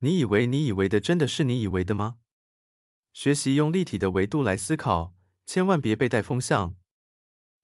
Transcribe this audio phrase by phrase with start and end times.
[0.00, 2.18] 你以为你以为的真的是你以为的吗？
[3.12, 5.12] 学习用立体的维度来思考，
[5.44, 6.76] 千万别被带风向。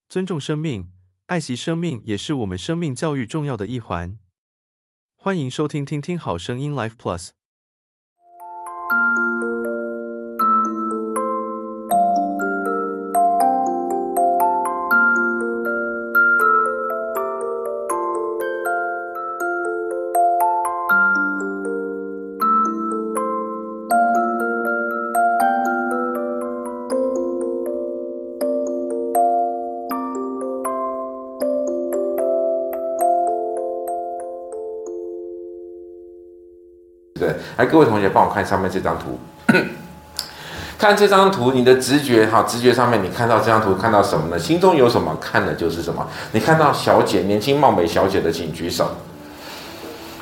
[0.09, 0.91] 尊重生命，
[1.27, 4.19] 爱惜生命，也是我们生命教育重要的一环。
[5.15, 7.31] 欢迎收听听听好声音 Life Plus。
[37.57, 39.19] 来，各位同学，帮我看上面这张图。
[40.77, 44.39] 看这张图，你的直觉哈，直觉上面你看到这张图，看到什么呢？
[44.39, 46.07] 心中有什么，看的就是什么。
[46.33, 48.91] 你看到小姐，年轻貌美小姐的，请举手。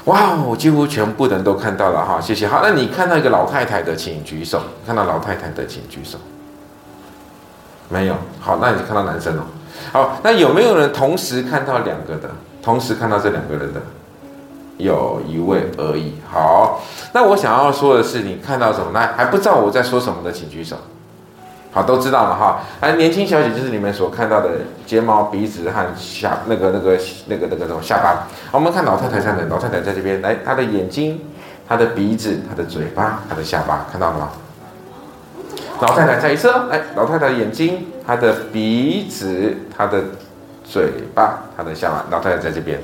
[0.05, 2.47] 哇哦，几乎全部人都看到了哈，谢谢。
[2.47, 4.61] 好，那你看到一个老太太的，请举手。
[4.87, 6.19] 看到老太太的，请举手。
[7.89, 8.15] 没有。
[8.39, 9.43] 好，那你看到男生哦。
[9.91, 12.31] 好，那有没有人同时看到两个的？
[12.63, 13.81] 同时看到这两个人的？
[14.79, 16.15] 有一位而已。
[16.31, 16.81] 好，
[17.13, 18.91] 那我想要说的是，你看到什么？
[18.93, 20.77] 那还不知道我在说什么的，请举手。
[21.73, 22.61] 好，都知道了哈。
[22.81, 24.51] 哎，年轻小姐就是你们所看到的
[24.85, 28.29] 睫毛、鼻子和下那个、那个、那个、那个什么下巴。
[28.51, 31.19] 我们看老太太在哪，老太太在这边，来，她的眼睛、
[31.67, 34.29] 她的鼻子、她的嘴巴、她的下巴，看到了吗？
[35.81, 40.03] 老太太再一次，来，老太太眼睛、她的鼻子、她的
[40.63, 42.79] 嘴巴、她的下巴，老太太在这边。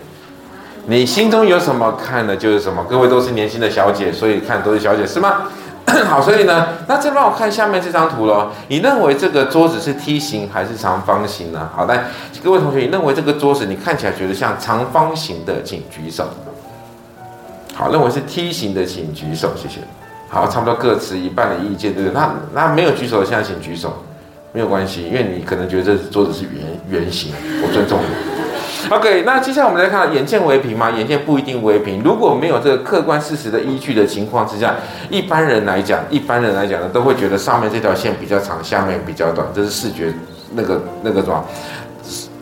[0.91, 2.83] 你心中有什么，看的就是什么。
[2.89, 5.43] 各位都是年轻的小姐，所以看都是小姐，是吗？
[6.09, 8.51] 好，所以呢，那再让我看下面这张图喽。
[8.69, 11.69] 你认为这个桌子是梯形还是长方形呢？
[11.77, 12.07] 好，来，
[12.43, 16.27] 各位同学，你认为这个桌子你看起来觉得像长方形的，请举手。
[17.75, 19.81] 好，认为是梯形的，请举手，谢谢。
[20.31, 22.15] 好，差不多各持一半的意见，对不对？
[22.15, 24.03] 那那没有举手的，现在请举手，
[24.53, 28.28] 没有关系，因为你可能觉得这桌子是圆圆形，我尊重你。
[28.91, 30.91] OK，那接下来我们来看，眼见为凭吗？
[30.91, 32.03] 眼见不一定为凭。
[32.03, 34.75] 如果没有这个客观事实的依据的情况之下，
[35.11, 40.11] 一般人来讲，一般人来讲呢，都会觉得上面这条线比较长，下面比较短，这是视觉
[40.55, 41.45] 那个那个什么，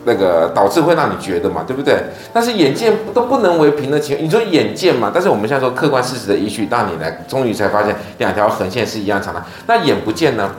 [0.05, 2.01] 那个导致会让你觉得嘛，对不对？
[2.31, 5.11] 但是眼见都不能为凭的情，你说眼见嘛？
[5.13, 9.43] 但是我们现在说客观事实的依据，让你来，终于才发现两条横线是一样长的。
[9.65, 10.49] 那眼不见呢？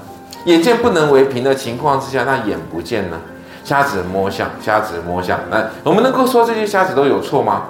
[0.45, 3.19] 眼见不能为凭的情况之下，那眼不见呢？
[3.69, 5.39] 瞎子摸象，瞎子摸象。
[5.51, 7.65] 那我们能够说这些瞎子都有错吗？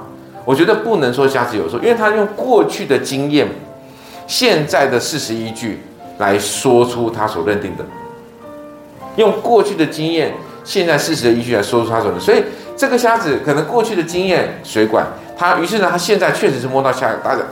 [0.45, 3.49] 我觉得不能说瞎子有错，因为他用过去的经验、
[4.29, 5.83] 现在的事实依据
[6.19, 7.85] 来说出他所认定的，
[9.17, 12.21] 用过去的经验、现在事实的依据来说出他所认。
[12.21, 12.45] 所以
[12.77, 15.05] 这个瞎子可能过去的经验水管，
[15.37, 17.43] 他于是呢，他现在确实是摸到下大家。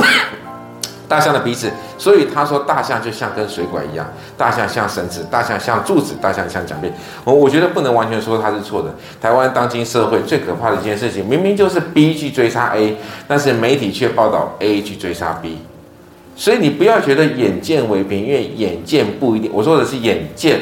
[1.08, 4.06] 大象的鼻子，所以他说大象就像根水管一样，
[4.36, 6.92] 大象像绳子，大象像柱子，大象像奖杯。
[7.24, 8.94] 我我觉得不能完全说他是错的。
[9.20, 12.96] 台湾当今社会最可怕的一件事情，明明就是 B 去追杀 A，
[13.28, 15.58] 但是媒体却报道 A 去追杀 B。
[16.34, 19.50] 所以你不要觉得眼见为凭，因为眼见不一定。
[19.54, 20.60] 我说的是眼见。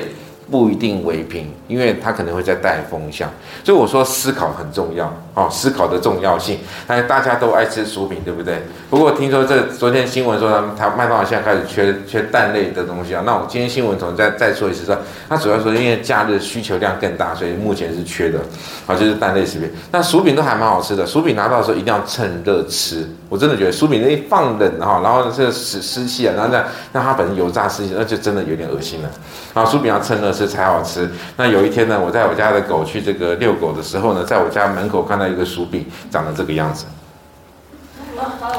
[0.50, 3.28] 不一定为凭，因为他可能会在带风向，
[3.64, 6.58] 所以我说思考很重要哦，思考的重要性。
[6.86, 8.62] 哎，大家都爱吃薯饼，对不对？
[8.90, 13.22] 不过听说这昨天新闻说他们他麦当劳现在开始缺缺蛋类的东西啊。
[13.24, 14.96] 那我今天新闻从再再说一次说，
[15.28, 18.38] 他主要说因为假日需求量更大，所以目前是缺的，
[18.86, 19.70] 好，就是蛋类食品。
[19.90, 23.08] 那薯饼都还蛮好吃的，薯饼拿到的时候一定要趁热吃。
[23.30, 29.10] 我真的觉得薯饼那一放冷哈，然后这湿湿气啊，然后这样让它本身油炸湿气，那就真的有点恶心了。
[29.54, 31.08] 然后薯饼要趁热吃才好吃。
[31.36, 36.86] 那有一天呢，我带我家的狗去这个遛狗的时候呢，在我家门口看到一个薯饼，长得这个样子。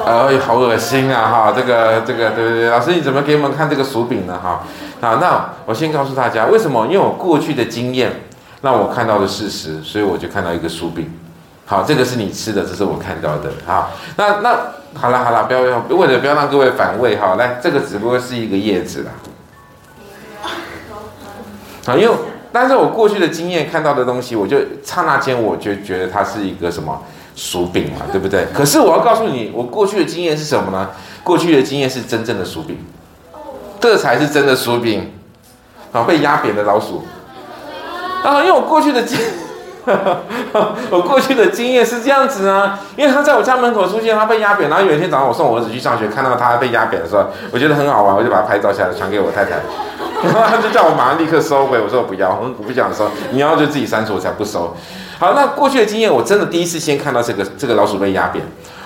[0.06, 1.28] 哎，好恶心啊！
[1.31, 4.40] 哈，这个这个，对对对，老师你怎么给我们看这个薯饼呢？
[4.41, 4.64] 哈，
[5.02, 6.85] 好，那我先告诉大家为什么？
[6.88, 8.12] 因为我过去的经验
[8.62, 11.12] 让我看到的事实，所以我就看到一个薯饼。
[11.66, 13.50] 好，这个是你吃的，这是我看到的。
[13.66, 14.58] 哈，那那
[14.94, 19.11] 好了好了，不要要，为了不要让各位反胃，哈，来，这个只不过是一个叶子啦。
[21.85, 22.16] 好，因为
[22.52, 26.99] 但是我过去的经验看到的东西，我就刹那间我就觉得它是一个什么
[27.35, 28.47] 薯饼嘛， 对不对？
[28.53, 30.90] 可是我要告诉你，我过去的经验是什么呢？
[31.23, 32.78] 过去的经验是真正的薯饼，
[33.79, 35.11] 这才是真的薯饼。
[35.91, 37.05] 啊，被压扁的老鼠。
[38.23, 39.17] 啊，因为我过去的经。
[40.90, 49.52] 我过去的经验是这样子啊，因为他在我家门口出现，他被压扁，然后有一天早上我送我儿子去上学，看到他被压扁的时候，我觉得很好玩，我就把他拍照下来传给我太太，
[50.23, 54.76] 然 后他就叫我马上立刻收回，我说我不要，我不想收，你要就自己删除，我才不收。
[55.20, 58.43] 好，那过去的经验，我真的第一次先看到这个这个老鼠被压扁。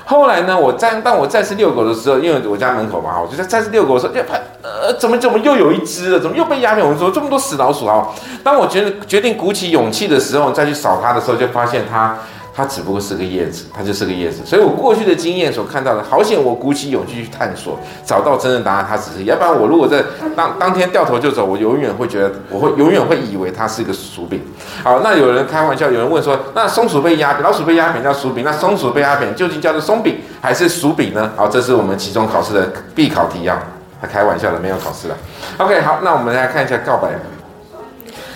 [0.09, 6.19] 后来呢，我再当我再次遛狗的时候，因为我家门口嘛，我就在再次遛狗的时候，哎呃，怎么怎么又有一只了？
[6.19, 6.83] 怎么又被压扁？
[6.83, 8.07] 我们说这么多死老鼠啊！
[8.43, 12.17] 当我觉得决定鼓起勇气的时候，再去扫它的时候，就发现它。
[12.59, 20.03] 它只不过是个叶子，它就是个叶子，所以我过去的经验所看到的，好险我鼓起勇气去探索，找到真正答案，它只是，要不然我如果在
[20.35, 24.41] 当当天掉头就走，我永远会觉得，我会永远会以为它是一个薯饼。
[24.83, 31.31] 好，那有人开玩笑，有人问说，那松鼠被压扁，老鼠被压扁叫薯饼，那松鼠被压扁究竟叫做松饼还是薯饼呢？
[31.37, 33.57] 好，这是我们期中考试的必考题啊，
[34.01, 35.15] 他开玩笑的，没有考试了。
[35.59, 37.07] OK，好，那我们来看一下告白。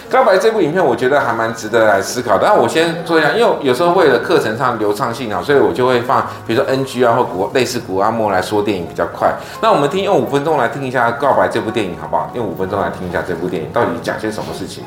[0.10, 2.38] 告白这部影片，我觉得还蛮值得来思考。
[2.38, 9.34] 但我先说一下，因为有时候为了课程上流畅性啊，所以我就会放，比如说 NG 啊或古类似古阿莫来说电影比较快。
[9.62, 12.30] 那我们听用五分钟来听一下《告白》这部电影，好不好？
[12.36, 14.84] 用五分钟来听一下这部电影到底讲些什么事情。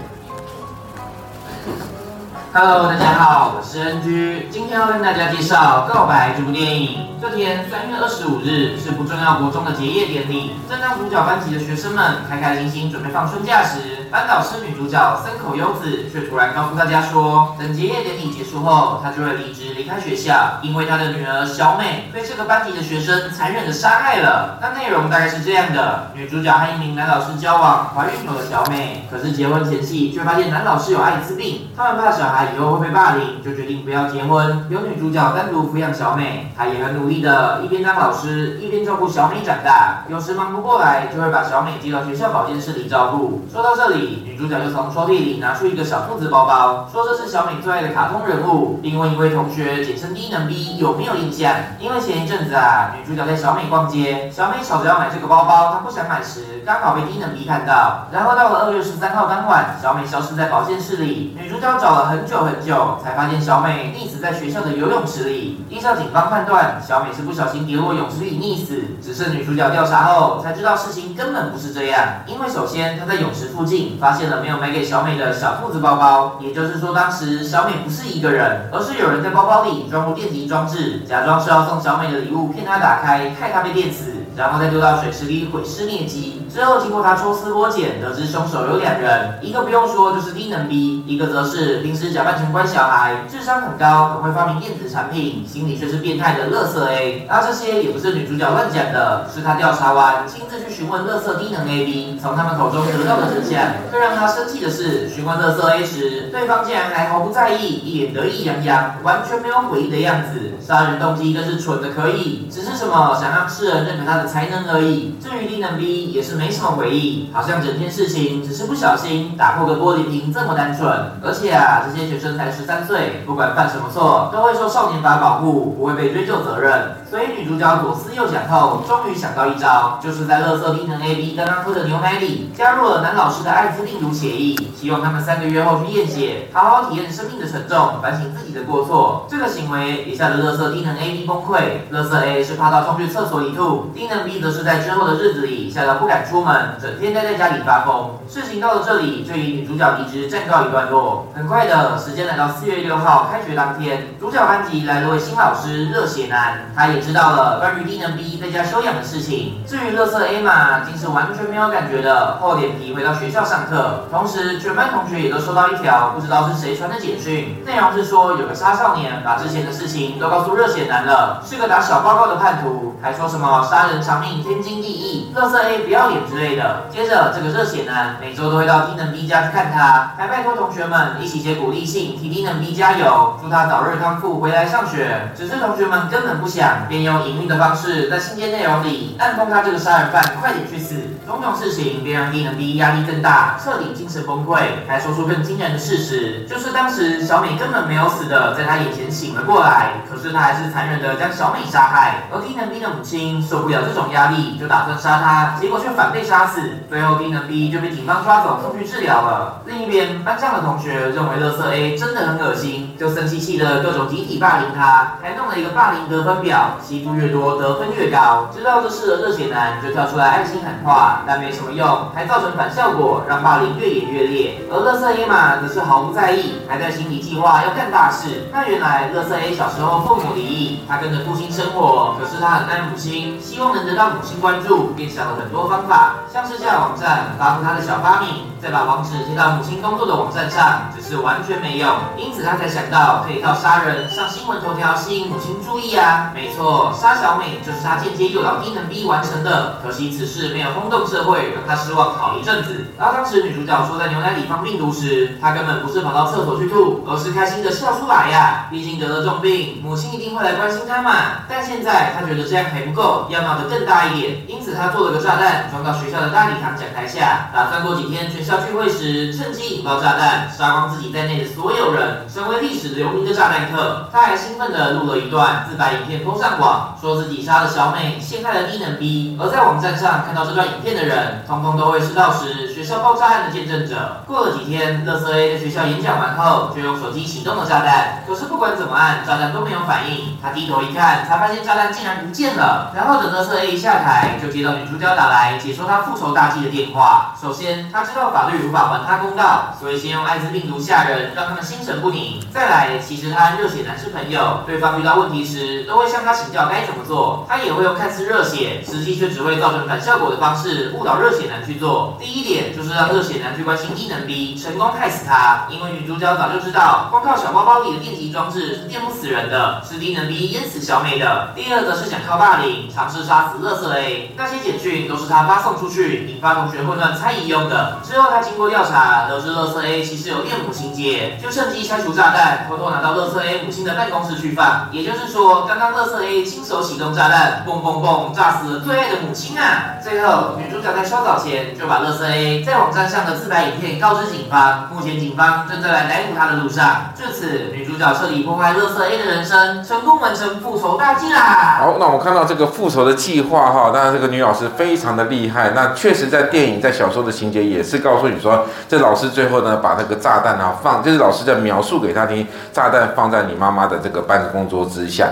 [2.52, 7.08] Hello，大家好，我是 NG，今天要跟大家介绍《告白》这部电影。
[7.20, 24.58] 这天三月二十五日是不重要国中的结业典礼，正当主角班级的学生们开开心心准备放春假时，班导师女主角森口优子却突然告诉大家说，等结业典礼结束后，她就会离职离开学校，因为她的女儿小美被这个班级的学生残忍的杀害了。
[24.60, 36.52] 那内容大概是这样的：女主角和一名男老师交往，怀孕有了小美，可是结婚前夕却发现男老师有艾滋病，他们怕小孩以后会被霸凌，就决定不要结婚，由女主角单独抚养小美。
[36.56, 40.04] 她也很努力的，一边当老师，一边照顾小美长大。
[40.08, 43.46] 有时忙不过来，就会把小美接到学校保健室里照顾。
[43.52, 51.54] 说到这里，女主角就从抽屉里拿出一个小兔子包包，说这是小美最爱的卡通人物，并问一位同学，简称低能 B 有没有印象？
[51.78, 58.08] 因为前一阵子啊，女主角带小美逛街，小美吵着要买这个包包，她不想买时，刚好被低能 B 看到。
[58.12, 65.64] 然后到了二月十三号当晚，小美消失在保健室里，女主角找了很久很久，才发现小美溺死在学校的游泳池里。
[65.68, 68.82] 依照警方判断，小美是不小心跌落泳池里溺死。
[69.02, 86.45] 只是女主角调查后才知道事情根本不是这样，因为首先她在泳池附近发现了没有买给小美的小兔子包包，也就是说当时小美不是一个人，而是有人在包包里装入电极装置，假装是要送小美的礼物，骗她打开，害她被电死，然后再丢到水池里毁尸灭迹。
[86.56, 97.26] 之后经过他抽丝剥茧，得知凶手有两人，一个不用说就是低能 B，一个则是平时假扮成乖小孩，智商很高，很会发明电子产品，心里却是变态的乐色 A。
[97.28, 103.60] 而这些也不是女主角乱讲的，是她调查完亲自去询问乐色低能 A B，从他们口中得到的真相。
[103.92, 110.52] 更让她生气的是，询问乐色 A 时，对方竟然还毫不在意，一脸得意洋洋，完全没有悔意的样子。
[110.58, 115.14] 杀人动机更是蠢的可以，只是什么想让世人认可他的才能而已。
[115.22, 116.45] 至于低能 B，也是没。
[116.46, 120.88] 没什么回忆，好像整件事情只是不小心打破个玻璃瓶这么单纯。
[121.20, 126.98] 而且啊，这些学生才十三岁，不管犯什么错，都会受少年法保护，不会被追究责任。
[127.10, 139.26] 所以女主角左思右想后，终于想到一招，就是在乐色低能 AB 刚刚喝的牛奶里加入了男老师的艾滋病毒血液，希望他们三个月后去验血，好好体验生命的沉重，反省自己的过错。
[139.28, 141.60] 这个行为也吓得乐色低能 AB 崩溃，
[141.90, 146.36] 乐色 A 是怕到冲去厕所里吐，低能 B 则是在之后的日子里吓得不敢出。
[146.46, 148.10] 门，整天待在家里发疯。
[148.28, 151.26] 事情到了这里，就以女主角离职暂告一段落。
[151.34, 159.62] 很快的时间来到四月六号开学当天，主角班级来了位新老师热血男，他也也知道了关于低能 B 在家休养的事情。
[159.66, 164.04] 至于乐色 A 嘛，竟是完全没有感觉的，厚脸皮回到学校上课。
[164.10, 176.16] 同时，全班同学也都收到一条不知道是谁传的简讯，内容是说有个杀少年把之前的事情都告诉热血男了，是个打小报告的叛徒，还说什么杀人偿命天经地义，乐色 A 不要脸。
[176.26, 176.82] 之类的。
[176.90, 185.30] 接着，这个热血男每周都会到低能 B 家去看他，还拜托同学们一起写鼓励信，替低能 B 加油，祝他早日康复，回来上学。
[185.36, 190.94] 只是同学们根本不想，便用隐秘的方式在信件内容里暗讽他这个杀人犯快点去死。
[191.26, 194.60] 种种事情便让低能 B 压力更大，彻底精神崩溃。
[194.88, 202.28] 还说出更惊人的事实，就是当时小美根本没有死的，在他眼前醒了过来，可是他还是残忍的将小美杀害。
[202.32, 206.06] 而低能 B 的母亲受不了这种压力，就打算杀他，结果却反。
[206.16, 209.60] 被杀死，最后低能 B 就被警方抓走送去治疗了。
[209.66, 218.48] 另一边，班上的同学认为乐色 A 真的很恶心，就生气气的各种集体霸凌他，还弄了一个霸凌得分表，欺负越多得分越高。
[218.52, 224.60] 知道这事的热血男就跳出来爱心喊话，但没什么用，还造成反效果，让霸凌越演越烈。
[224.70, 228.48] 而乐色 A 嘛，则是毫不在意，还在心里计划要干大事。
[228.52, 236.16] 那原来乐色 A 小时候父母离异，他跟着父亲生活，可是他很爱母亲，希望能得到母亲关注，便想了很多方法。
[236.32, 241.88] 像是架网站发布他的小发明，再把网址贴到母亲工作的网站上，只是完全没用。
[242.16, 246.32] 因此他才想到可以靠杀人上新闻头条，吸引母亲注意啊。
[246.34, 249.78] 没错，杀小美就是他间接诱导低能 B 完成的。
[249.84, 252.86] 可惜此事没有轰动社会，让他失望好一阵子。
[252.98, 258.66] 而当时女主角说在牛奶里放病毒时，他根本不是跑到厕所去吐，而是开心的笑出来呀。
[258.68, 261.12] 毕竟得了重病，母亲一定会来关心他嘛。
[261.48, 264.38] 但现在他觉得这样还不够，要闹得更大一点。
[264.48, 274.08] 因此他做了个炸弹，装到学校的大礼堂讲台下，打算过几天全校聚会时，趁机引爆炸弹，杀光自己在内的所有人，成为历史留名的炸弹客。
[274.12, 279.36] 他还兴奋地录了一段自白影片铺上网，说自己杀了小美，陷害了低能 B。
[279.40, 284.22] 而在网站上看到这段影片的人，通通都会是到时学校爆炸案的见证者。
[284.26, 288.22] 过了几天，乐色 A 在学校演讲完后，就用手机启动了炸弹。
[288.26, 290.36] 可是不管怎么按，炸弹都没有反应。
[290.42, 292.92] 他低头一看，才发现炸弹竟然不见了。
[292.94, 297.34] 然后等乐色 A 一下台，就接到女主角打来解说他复仇大计的电话。
[297.40, 302.38] 首先，他知道法律无法还他公道，所以先用艾滋病毒吓人，让他们心神不宁。
[302.52, 307.46] 再来，其实他和热血男是朋友，对方遇到问题时都会向他请教该怎么做。
[307.48, 312.18] 他也会用看似热血，实际却只会造成反效果的方式误导热血男去做。
[312.20, 315.66] 第一点就是让热血男去关心低能 B，成功害死他。
[315.70, 321.54] 因为女主角早就知道，光靠小包包里的电击装置是电不死人的，是低能 B 淹死小美的。
[321.54, 327.96] 第二则是想靠霸凌，尝试杀死乐色 A，那些简讯都是他发送出去，引发同学混乱猜疑用的。
[328.02, 334.88] 之后他经过调查，得知乐色 A 其实有恋母情节，就趁机拆除炸弹，偷偷拿到乐色 A 母亲的办公室去放。
[334.92, 339.96] 也就是说，刚刚乐色 A 亲手启动炸弹，嘣嘣嘣，炸死了最爱的母亲啊！
[340.02, 347.12] 最后，女主角在稍早前就把乐色 A 在网站上的自白影片告知警方，目前警方正在来逮捕他的路上。
[347.16, 351.78] 至此，女主角彻底破坏乐色 A 的人生，成功完成复仇大计啦！
[351.80, 355.70] 好，那我们看到这个复仇的计划哈，当然这个女老师非常的厉害。
[355.74, 365.28] 那确实在电影在小说的情节也是告告诉你说，这老师最后呢把那个炸弹啊放，就是老师在描述给他听，炸弹放在你妈妈的这个办公桌之下。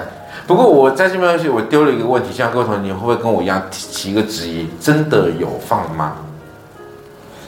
[0.46, 4.68] 不过我在这边我丢了一个问题，像各位同学，你会不会跟我一样提一个质疑？
[4.78, 6.12] 真的有放吗？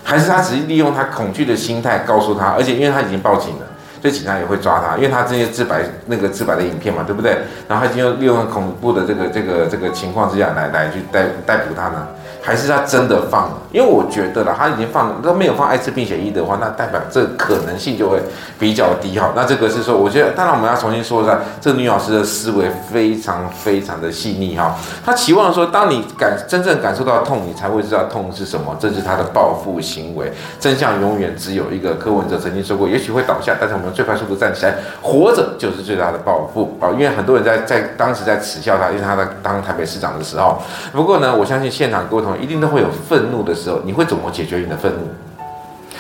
[0.02, 3.66] 还是他只是利用他恐惧的心态告诉他，而且因为他已经报警了，
[4.06, 7.38] 所以警察也会抓他，因为他这些自白那个自白的影片嘛，对不对？
[7.66, 12.06] 然后他已经利用恐怖的这个这个这个情况之下来来去逮逮捕他呢？
[12.40, 13.58] 还是他真的放了？
[13.72, 18.20] 因为我觉得啦，他已经放了，他没有放艾滋病协议的话，那代表这可能性就会
[18.56, 19.32] 比较低哈。
[19.34, 24.76] 那这个是说，我觉得当然我们要重新说一下，这女老师的思维非常非常的细腻哈。
[25.04, 30.32] 她期望说，当你感真正感受到痛，你才会知道痛是什么，这是她的报复行为。
[30.60, 31.96] 真相永远只有一个。
[31.96, 36.93] 柯文哲曾经说过，也许会倒下，但是我们最快速度站起来，活着就是最大的报复啊！
[36.93, 40.59] 因为很多人在在当时在耻笑他，因为他在当台北市长的时候。
[40.93, 42.37] 不过呢，我相信现场各位同学。
[42.37, 45.09] 一定都会有愤怒的时候，你会怎么解决你的愤怒？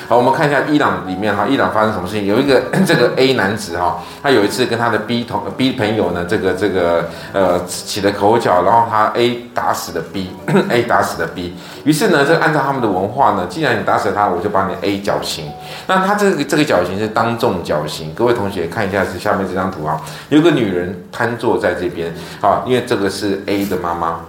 [0.08, 2.26] 好，我们看一下伊朗里面哈，伊朗发生什么事情？
[2.26, 11.56] 有一个 这个 A 男子哈，他有一次跟他的 B 同 B 朋友呢，这个这个呃起了口角，然后他 A 打死了 B，A 打死了 B。
[11.82, 15.50] 于是呢，这按照他们的文化呢，既然你打死他，我就把你 A 绞刑。
[15.88, 18.14] 那他这个这个绞刑是当众绞刑。
[18.14, 24.20] 各位同学看一下是下面这张图啊，有个女人瘫坐在这边，啊，因为这个是 A 的妈妈。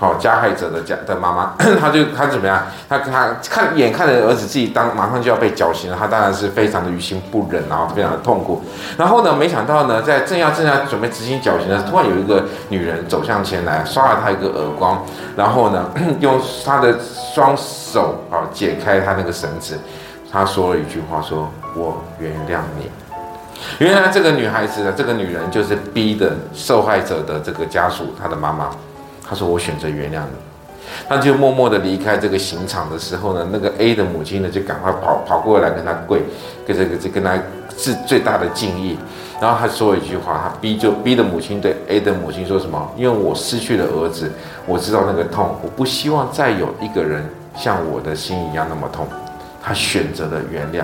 [0.00, 2.62] 好，加害者的家的妈妈， 他就他怎么样？
[2.88, 8.62] 他他看眼看着儿子自己当马上就要被绞刑了，他当然是非常的于心不忍，然后非常的痛苦。
[8.96, 15.04] 然后呢，没想到呢，在正要正要准备执行绞刑的时候，突然有一个女人走向前来，刷了他一个耳光，
[15.36, 15.90] 然后呢，
[16.20, 16.98] 用他的
[17.34, 19.78] 双手啊解开他那个绳子，
[20.32, 22.90] 他说了一句话说，我原谅你。
[23.76, 28.70] 原来这个女孩子呢，这个女人就是逼的受害者的这个家属，她的妈妈。
[29.30, 30.36] 他说：“我选择原谅你。”
[31.08, 36.20] 他就默默地离开这个刑场的时候呢，那个 A 的母亲呢就赶快跑跑过来跟他跪，
[36.66, 37.38] 跟这个就跟他
[37.76, 38.98] 致最大的敬意。
[39.40, 42.92] 然后他说一句话：“他 B 就 B 的母亲对 A 的母亲说什么？
[42.96, 44.28] 因为我失去了儿子，
[44.66, 49.06] 我知道那个痛，我不希望再有一个人像我的心一样那么痛。”
[49.62, 50.82] 他选择了原谅。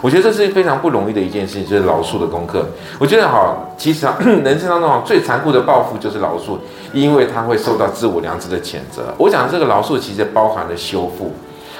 [0.00, 2.66] 我觉得这是非常不容易的一件事情，就是饶恕的功课。
[2.98, 6.58] 我觉得哈，其实啊， 人生当中最残酷的报复就是饶恕，
[6.92, 9.14] 因为它会受到自我良知的谴责。
[9.18, 11.32] 我讲的这个饶恕其实包含了修复。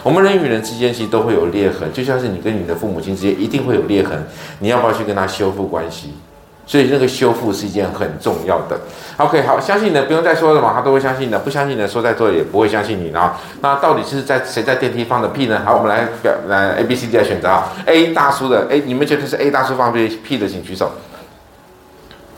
[0.03, 4.27] 我们人与人之间其实都会有裂痕，就像是你跟你的父母亲之间一定会有裂痕，
[4.59, 6.13] 你要不要去跟他修复关系？
[6.65, 8.81] 所以那个修复是一件很重要的。
[9.19, 13.39] OK，好，相信你的不用再说了嘛，他都会相信的；不相信的说再多也不会相信你啊。
[13.61, 15.61] 那到底是在谁在电梯放的屁呢？
[15.65, 17.69] 好，我们来表来 A、B、C、D 来选择啊。
[17.87, 20.91] A 大叔的，哎，你们觉得是 A 大叔放屁屁的，请举手。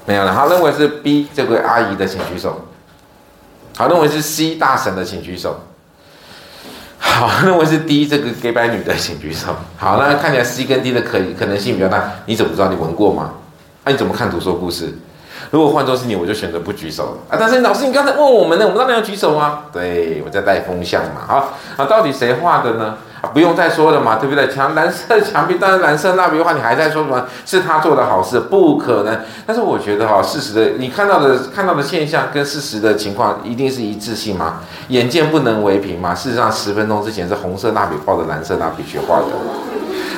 [0.05, 2.67] 没有了，他，认为是 B 这位阿姨的，请举手。
[3.77, 5.61] 好，认为是 C 大婶的，请举手。
[6.99, 9.55] 好，认为是 D 这个 gay 白女的请举手。
[9.77, 12.69] 好，那看起来 C 跟 D 的可可能性比较大，你怎么知道？
[12.69, 13.35] 你闻过吗？
[13.85, 14.93] 那、你怎么看图说故事？
[15.51, 17.37] 如果换作是你，我就选择不举手了啊。
[17.39, 19.65] 但是老师，你刚才问我们呢，我们当然要举手啊。
[19.73, 21.23] 对，我在带风向嘛。
[21.27, 22.97] 好，啊，到底谁画的呢？
[23.21, 24.49] 啊，不用再说了嘛，对不对？
[24.49, 27.25] 墙蓝色墙壁，当然蓝色蜡笔画，你还在说什么？
[27.47, 28.39] 是他做的好事？
[28.39, 29.21] 不可能。
[29.47, 34.61] 但是我觉得哈，事实的你看到的看到的现象跟事实的情况一定是一致性吗？
[34.89, 36.15] 眼见不能为凭嘛。
[36.15, 39.25] 事实上，十分钟之前是红色蜡笔抱着蓝色蜡笔去画的。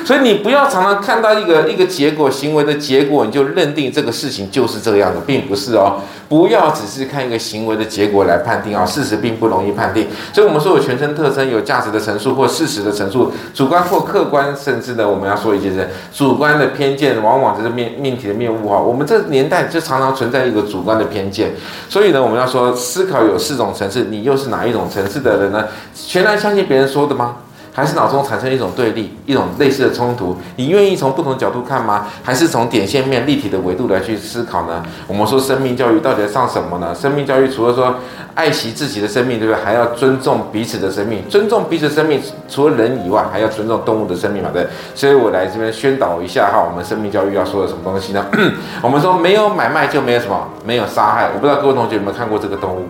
[0.07, 5.99] 所以你不要常常看到一个一个结果行为的结果，你就认定这个事情就是这个样的，并不是哦。
[6.29, 10.07] 不要只是看一个行为的结果来判定啊，事实并不容易判定。
[10.31, 18.79] 所以，我们说有全身特征、有价值的陈述或事实的陈述，主观或客观，甚至呢，我们要说一件事，主观的偏见往往就是命命题的谬误哈。
[18.79, 21.51] 我们这年代就常常存在一个主观的偏见，
[21.89, 25.65] 所以呢，我们要说思考有四种层次，你又是哪一种层次的人呢？
[25.93, 27.35] 全然相信别人说的吗？
[27.77, 32.07] 还是脑中产生一种对立，一种类似的冲突，你愿意从不同角度看吗？
[32.23, 34.81] 还是从点线面立体的维度来去思考呢？
[35.05, 36.95] 我们说生命教育到底要上什么呢？
[36.95, 37.93] 生命教育除了说
[38.33, 39.63] 爱惜自己的生命，对不对？
[39.63, 42.19] 还要尊重彼此的生命，尊重彼此的生命，
[42.49, 44.49] 除了人以外，还要尊重动物的生命嘛？
[44.51, 44.65] 对。
[44.95, 48.25] 所以我来这边宣导一下哈，我们生命教育要说的什么东西呢？
[48.81, 51.29] 我们说没有买卖就没有什么，没有杀害。
[51.35, 52.87] 我不知道各位同学有没有看过这个动物？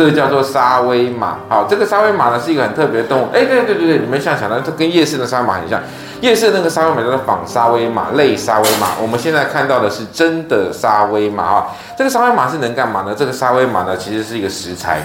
[0.00, 5.78] 这个叫做沙威玛，好，这个沙威玛呢是一个很特别的动物，哎，对对对对，你们现在想到，这跟夜市的沙威玛很像，
[6.22, 11.42] 夜市那个沙威玛叫做仿沙威玛，类沙威玛，我们现在看到的是真的沙威玛。
[11.42, 11.66] 啊，
[11.98, 13.14] 这个沙威玛是能干嘛呢？
[13.14, 15.02] 这个沙威玛呢其实是一个食材。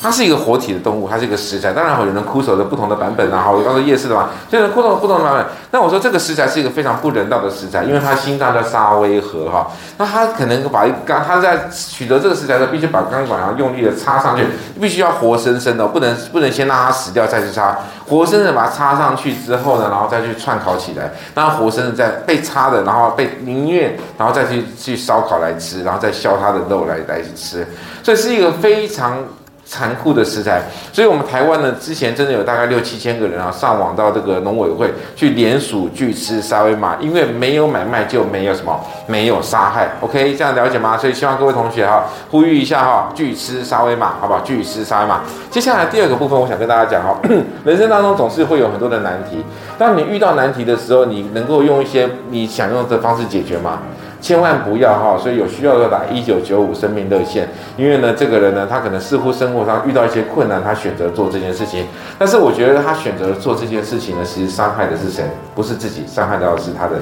[0.00, 1.72] 它是一个活体的动物，它是一个食材。
[1.72, 5.46] 当然，有人枯守的不同的版本啊，好，我刚说夜市的嘛，就是哭手不同的版本。
[5.72, 14.46] 那我说这个食材是一个非常不人道的食材，因为它心脏叫沙威河哈，那它可能把一钢，它在取得这个食材的时候，必须把钢管然后用力的插上去，
[14.80, 17.76] 必须要活生生的，不能不能先让它死掉再去插，
[18.08, 27.66] 活生生的把它插上去之后呢，然后再去串烤起来，让它活生生再被插的，然后被宁愿然后再去去烧烤来吃，然后再削它的肉来来吃，
[28.02, 29.18] 所以是一个非常。
[29.68, 39.90] 残酷的食材，所以我们台湾呢，之前真的有大概六七千个人啊，上网到这个农委会去联署拒吃沙威玛，因为没有买卖就没有什么，没有杀害。
[40.00, 40.96] OK，这样了解吗？
[40.96, 44.40] 所以希望各位同学哈，呼吁一下哈，拒吃沙威玛，好不好？
[44.40, 45.20] 拒吃沙威玛。
[45.50, 47.14] 接下来第二个部分，我想跟大家讲哈，
[47.64, 49.44] 人生当中总是会有很多的难题，
[49.76, 53.80] 当你遇到难题的时候，你能够用一些你想用的方式解决吗？
[54.20, 61.86] 千万不要哈，所以有需要要打一九九五生命热线，因为呢，这个人呢，他可能似乎生活上遇到一些困难，他选择做这件事情。
[62.18, 65.24] 但是我觉得他选择做这件事情呢，其实伤害的是谁？
[65.54, 66.96] 不是自己，伤害到的是他的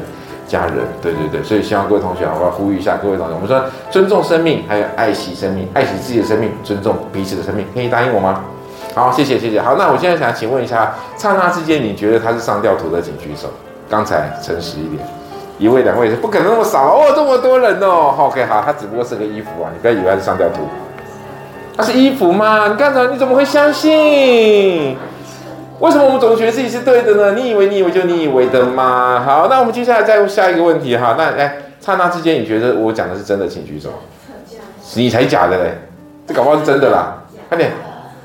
[0.46, 0.74] 家人。
[1.00, 8.44] 对对对，所以希望各位同学，我要呼吁一下各位同学，我们说尊重生命，还有爱惜生命，爱惜自己的生命，尊重彼此的生命，可以答应我吗？
[8.94, 9.60] 好，谢谢谢谢。
[9.60, 13.48] 好，那我现在想请问一下，刹那之间，你觉得他是上吊图的，请举手。
[13.88, 15.15] 刚才诚实一点。
[15.58, 18.14] 一位两位是不可能那么少哦，这么多人哦。
[18.18, 20.68] OK，好，他只不过是个衣服啊，你不要以为他是上吊图。
[21.76, 22.68] 他是衣服吗？
[22.68, 24.96] 你刚才你怎么会相信？
[25.80, 27.32] 为什么我们总觉得自己是对的呢？
[27.32, 29.22] 你以为你以为就你以为的吗？
[29.24, 31.14] 好，那我们接下来再下一个问题哈。
[31.18, 33.90] 那来，刹那之间你觉得我讲的是真的，请举手。
[34.94, 35.78] 你才假的嘞，
[36.26, 37.22] 这搞不好是真的啦。
[37.48, 37.70] 快点。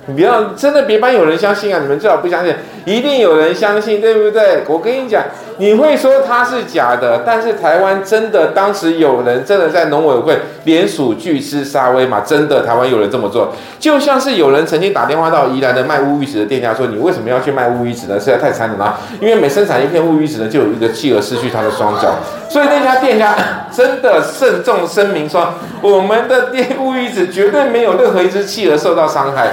[0.08, 1.80] 你不要真的别班有人相信啊！
[1.80, 4.64] 你们最好不相信，一定有人相信，对不对？
[4.68, 5.24] 我跟你讲，
[5.58, 18.20] 你会说它是假的，但是台湾真的当时有人真的在农委会联署拒吃沙威玛，真的台湾有人这么做，就像是有人曾经打电话到宜兰的卖乌鱼子的店家说：“你为什么要去卖乌鱼子呢？
[18.20, 22.16] 实在太残忍了，因为每生产一片乌鱼子呢，就有一个企鹅失去它的双脚。”
[22.50, 23.36] 所以那家店家
[23.72, 29.52] 真的慎重声明说：“我们的店乌鱼子绝对没有任何一只企鹅受到伤害。”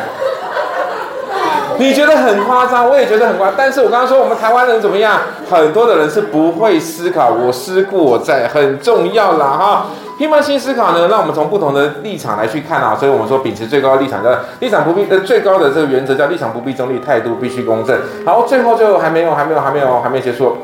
[1.78, 3.54] 你觉得很夸张，我也觉得很夸张。
[3.56, 5.20] 但是我刚刚说我们台湾人怎么样？
[5.48, 9.86] 很多的人是不会思考，我思故我在很重要啦哈。
[10.18, 12.96] 批判性思考呢，让我们从不同的立场来去看啊。
[12.98, 17.96] 所以我们说秉持最高的立场叫立场不必呃最高的这个原则叫立场不必中立，态度必须公正。
[18.26, 20.56] 好，最后最后还没有还没有还没有还没结束。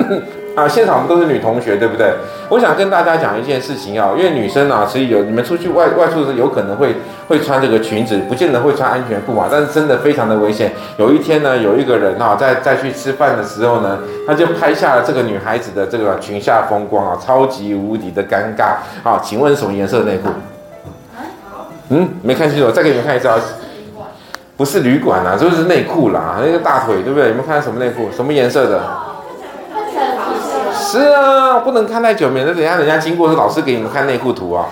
[0.55, 2.13] 啊，现场我们都是女同学，对不对？
[2.49, 6.95] 我想跟大家讲一件事情啊，因为女生啊，所以有你们出去外外出的时候，有可能会
[7.27, 10.73] 会穿这个裙子，不见得会穿安全裤嘛，但是真的非常的危险。
[10.97, 18.77] 有一天呢，有一个人啊，在在去吃饭的时候呢，他就拍下了这个女孩子的这个裙下风光啊，超级无敌的尴尬。
[19.03, 20.29] 好，请问什么颜色的内裤？
[21.89, 23.37] 嗯，没看清楚，再给你们看一次啊，
[24.57, 27.31] 不是旅馆啊，就是内裤啦，那个大腿对不对？
[27.31, 28.09] 你们看什么内裤？
[28.15, 28.81] 什么颜色的？
[31.01, 34.67] 是啊，不能看太久，免得等下人家经过是老师给你们看内裤图啊，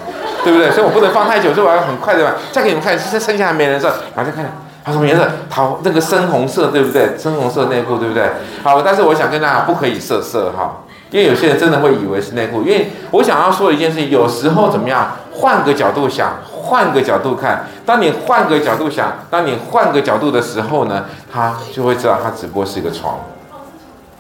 [0.45, 0.71] 对不对？
[0.71, 4.45] 所以我不能放太久，所以我要很快的再给你们看，剩下还没人说，马上看，
[4.85, 5.29] 它什么颜色？
[5.51, 7.19] 桃那个深红色，对不对？
[7.19, 8.31] 深红色内裤，对不对？
[8.63, 12.63] 好，但是我想跟大家不可以色色哈，因为有些人真的会以为是内裤。
[12.63, 15.17] 因为我想要说一件事情，有时候怎么样？
[15.35, 17.67] 换个角度想，换个角度看。
[17.85, 23.19] 当你换个角度想，当你换个角度的时候呢，他就会知道，它只不过是一个床。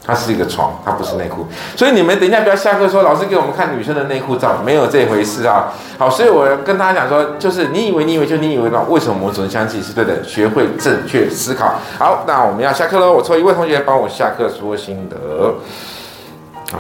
[0.05, 5.73] 它是一个床，它不是内裤，所以你们等一下不要下课说老师给我们看女生的内裤照，没有这回事啊。
[5.97, 8.83] 好，所以我跟大家讲说，就是你以为你以为就你以为嘛？
[8.89, 10.25] 为什么我们总相信是对的？
[10.25, 11.75] 学会正确思考。
[11.99, 13.13] 好，那我们要下课喽。
[13.13, 15.55] 我抽一位同学帮我下课说心得。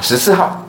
[0.00, 0.64] 十四号，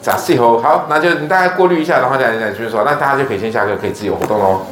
[0.00, 0.58] 咋四号？
[0.60, 4.62] 好，那就你大概过滤一下，然后再再继续说，那大家就可以先下课，可以自由活动喽。